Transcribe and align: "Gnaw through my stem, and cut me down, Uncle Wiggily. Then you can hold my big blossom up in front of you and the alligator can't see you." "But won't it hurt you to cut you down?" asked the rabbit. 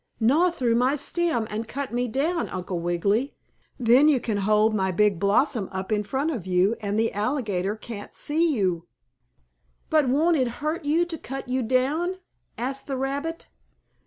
"Gnaw 0.19 0.49
through 0.49 0.73
my 0.73 0.95
stem, 0.95 1.45
and 1.51 1.67
cut 1.67 1.93
me 1.93 2.07
down, 2.07 2.49
Uncle 2.49 2.79
Wiggily. 2.79 3.35
Then 3.79 4.07
you 4.09 4.19
can 4.19 4.37
hold 4.37 4.73
my 4.73 4.91
big 4.91 5.19
blossom 5.19 5.69
up 5.71 5.91
in 5.91 6.01
front 6.01 6.31
of 6.31 6.47
you 6.47 6.75
and 6.81 6.99
the 6.99 7.13
alligator 7.13 7.75
can't 7.75 8.15
see 8.15 8.55
you." 8.57 8.87
"But 9.91 10.09
won't 10.09 10.37
it 10.37 10.47
hurt 10.63 10.85
you 10.85 11.05
to 11.05 11.17
cut 11.19 11.47
you 11.47 11.61
down?" 11.61 12.15
asked 12.57 12.87
the 12.87 12.97
rabbit. 12.97 13.47